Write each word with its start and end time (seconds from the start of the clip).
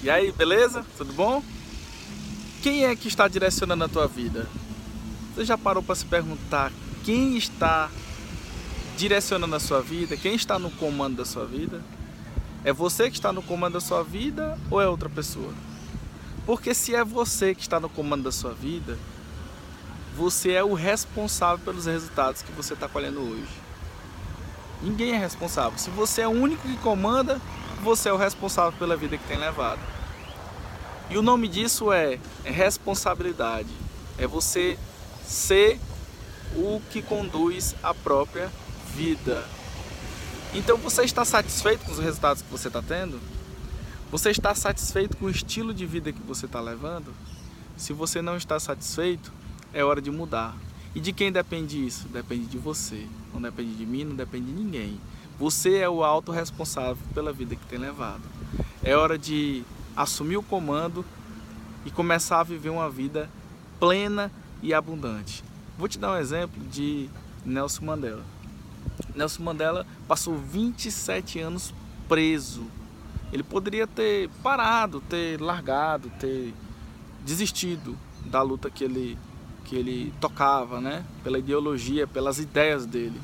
E 0.00 0.08
aí, 0.08 0.30
beleza? 0.30 0.86
Tudo 0.96 1.12
bom? 1.12 1.42
Quem 2.62 2.84
é 2.84 2.94
que 2.94 3.08
está 3.08 3.26
direcionando 3.26 3.82
a 3.82 3.88
tua 3.88 4.06
vida? 4.06 4.46
Você 5.34 5.44
já 5.44 5.58
parou 5.58 5.82
para 5.82 5.96
se 5.96 6.04
perguntar 6.04 6.72
quem 7.04 7.36
está 7.36 7.90
direcionando 8.96 9.56
a 9.56 9.60
sua 9.60 9.80
vida? 9.82 10.16
Quem 10.16 10.36
está 10.36 10.56
no 10.56 10.70
comando 10.70 11.16
da 11.16 11.24
sua 11.24 11.44
vida? 11.46 11.82
É 12.64 12.72
você 12.72 13.10
que 13.10 13.16
está 13.16 13.32
no 13.32 13.42
comando 13.42 13.74
da 13.74 13.80
sua 13.80 14.04
vida 14.04 14.56
ou 14.70 14.80
é 14.80 14.86
outra 14.88 15.08
pessoa? 15.08 15.52
Porque 16.46 16.74
se 16.74 16.94
é 16.94 17.04
você 17.04 17.52
que 17.52 17.62
está 17.62 17.80
no 17.80 17.88
comando 17.88 18.22
da 18.22 18.32
sua 18.32 18.52
vida, 18.52 18.96
você 20.16 20.52
é 20.52 20.62
o 20.62 20.74
responsável 20.74 21.58
pelos 21.64 21.86
resultados 21.86 22.42
que 22.42 22.52
você 22.52 22.74
está 22.74 22.88
colhendo 22.88 23.20
hoje. 23.20 23.50
Ninguém 24.80 25.12
é 25.12 25.18
responsável. 25.18 25.76
Se 25.76 25.90
você 25.90 26.22
é 26.22 26.28
o 26.28 26.30
único 26.30 26.62
que 26.66 26.76
comanda, 26.78 27.40
você 27.80 28.08
é 28.08 28.12
o 28.12 28.16
responsável 28.16 28.78
pela 28.78 28.96
vida 28.96 29.16
que 29.16 29.26
tem 29.26 29.38
levado. 29.38 29.80
E 31.10 31.16
o 31.16 31.22
nome 31.22 31.48
disso 31.48 31.92
é, 31.92 32.18
responsabilidade. 32.44 33.68
É 34.18 34.26
você 34.26 34.78
ser 35.24 35.80
o 36.56 36.80
que 36.90 37.00
conduz 37.02 37.74
a 37.82 37.94
própria 37.94 38.50
vida. 38.94 39.44
Então 40.54 40.76
você 40.76 41.02
está 41.02 41.24
satisfeito 41.24 41.84
com 41.84 41.92
os 41.92 41.98
resultados 41.98 42.42
que 42.42 42.50
você 42.50 42.68
está 42.68 42.82
tendo? 42.82 43.20
Você 44.10 44.30
está 44.30 44.54
satisfeito 44.54 45.16
com 45.16 45.26
o 45.26 45.30
estilo 45.30 45.74
de 45.74 45.84
vida 45.84 46.12
que 46.12 46.22
você 46.22 46.46
está 46.46 46.60
levando? 46.60 47.14
Se 47.76 47.92
você 47.92 48.22
não 48.22 48.36
está 48.36 48.58
satisfeito, 48.58 49.32
é 49.72 49.84
hora 49.84 50.00
de 50.00 50.10
mudar. 50.10 50.56
E 50.94 51.00
de 51.00 51.12
quem 51.12 51.30
depende 51.30 51.84
isso? 51.84 52.08
Depende 52.08 52.46
de 52.46 52.58
você. 52.58 53.06
Não 53.32 53.40
depende 53.40 53.74
de 53.74 53.84
mim, 53.84 54.04
não 54.04 54.16
depende 54.16 54.46
de 54.46 54.52
ninguém. 54.52 54.98
Você 55.38 55.76
é 55.76 55.88
o 55.88 56.02
autorresponsável 56.02 57.02
pela 57.14 57.32
vida 57.32 57.54
que 57.54 57.64
tem 57.66 57.78
levado. 57.78 58.22
É 58.82 58.96
hora 58.96 59.16
de 59.16 59.62
assumir 59.96 60.36
o 60.36 60.42
comando 60.42 61.04
e 61.84 61.90
começar 61.92 62.40
a 62.40 62.42
viver 62.42 62.70
uma 62.70 62.90
vida 62.90 63.30
plena 63.78 64.32
e 64.60 64.74
abundante. 64.74 65.44
Vou 65.78 65.86
te 65.86 65.96
dar 65.96 66.12
um 66.12 66.16
exemplo 66.16 66.60
de 66.64 67.08
Nelson 67.44 67.84
Mandela. 67.84 68.24
Nelson 69.14 69.44
Mandela 69.44 69.86
passou 70.08 70.36
27 70.36 71.38
anos 71.38 71.72
preso. 72.08 72.66
Ele 73.32 73.44
poderia 73.44 73.86
ter 73.86 74.28
parado, 74.42 75.00
ter 75.00 75.40
largado, 75.40 76.10
ter 76.18 76.52
desistido 77.24 77.96
da 78.26 78.42
luta 78.42 78.70
que 78.70 78.82
ele 78.82 79.16
que 79.64 79.76
ele 79.76 80.14
tocava, 80.18 80.80
né? 80.80 81.04
Pela 81.22 81.38
ideologia, 81.38 82.06
pelas 82.06 82.38
ideias 82.38 82.86
dele. 82.86 83.20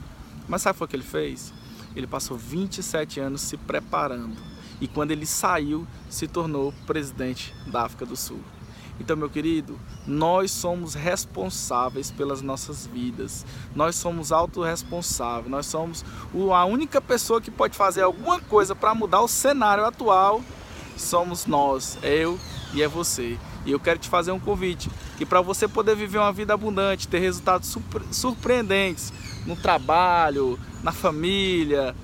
Mas 0.47 0.61
sabe 0.61 0.79
o 0.81 0.87
que 0.87 0.95
ele 0.95 1.03
fez? 1.03 1.55
Ele 1.95 2.07
passou 2.07 2.37
27 2.37 3.21
anos 3.21 3.41
se 3.41 3.57
preparando 3.57 4.55
e 4.81 4.89
quando 4.89 5.13
ele 5.13 5.27
saiu, 5.27 5.87
se 6.11 6.27
tornou 6.27 6.73
presidente 6.87 7.55
da 7.67 7.85
África 7.85 8.05
do 8.05 8.17
Sul. 8.17 8.41
Então, 8.99 9.17
meu 9.17 9.29
querido, 9.29 9.79
nós 10.07 10.51
somos 10.51 10.95
responsáveis 10.95 12.11
pelas 12.11 12.43
nossas 12.43 12.87
vidas. 12.87 13.45
Nós 13.75 13.97
somos 13.97 14.31
autorresponsáveis. 14.31 15.51
Nós 15.51 15.67
somos 15.67 16.05
a 16.55 16.65
única 16.65 17.01
pessoa 17.01 17.41
que 17.41 17.51
pode 17.51 17.77
fazer 17.77 18.03
alguma 18.03 18.41
coisa 18.41 18.75
para 18.75 18.95
mudar 18.95 19.21
o 19.21 19.29
cenário 19.29 19.85
atual. 19.85 20.43
Somos 20.97 21.47
nós, 21.47 21.99
é 22.03 22.15
eu 22.15 22.39
e 22.73 22.83
é 22.83 22.89
você. 22.89 23.37
E 23.67 23.73
eu 23.73 23.81
quero 23.81 23.99
te 23.99 24.09
fazer 24.09 24.31
um 24.31 24.39
convite 24.39 24.89
que 25.17 25.27
para 25.27 25.41
você 25.41 25.67
poder 25.67 25.97
viver 25.97 26.19
uma 26.19 26.33
vida 26.33 26.55
abundante, 26.55 27.09
ter 27.09 27.19
resultados 27.19 27.77
surpreendentes 28.13 29.13
no 29.47 29.57
trabalho, 29.57 30.59
na 30.83 30.93
família, 30.93 31.95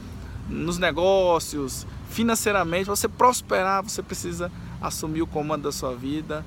nos 0.48 0.78
negócios, 0.78 1.86
financeiramente, 2.08 2.86
você 2.86 3.08
prosperar, 3.08 3.82
você 3.82 4.02
precisa 4.02 4.50
assumir 4.80 5.22
o 5.22 5.26
comando 5.26 5.62
da 5.62 5.72
sua 5.72 5.94
vida 5.94 6.44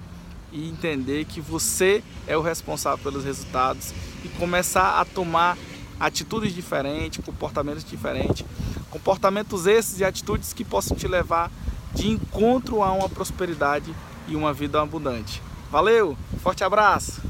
e 0.52 0.69
entender 0.69 1.25
que 1.25 1.41
você 1.41 2.03
é 2.27 2.38
o 2.38 2.41
responsável 2.41 2.99
pelos 2.99 3.23
resultados 3.23 3.94
e 4.23 4.30
começar 4.30 4.99
a 4.99 5.05
tomar 5.05 5.58
atitudes 5.99 6.54
diferentes, 6.54 7.23
comportamentos 7.23 7.83
diferentes, 7.83 8.45
comportamentos 8.89 9.65
esses 9.65 9.99
e 9.99 10.05
atitudes 10.05 10.54
que 10.54 10.64
possam 10.64 10.95
te 10.95 11.08
levar 11.08 11.52
de 11.93 12.10
encontro 12.10 12.83
a 12.83 12.92
uma 12.92 13.10
prosperidade 13.10 13.93
e 14.27 14.36
uma 14.36 14.54
vida 14.54 14.81
abundante. 14.81 15.42
Valeu, 15.71 16.17
forte 16.42 16.64
abraço! 16.64 17.21